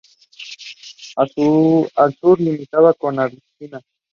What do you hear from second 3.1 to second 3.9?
Abisinia.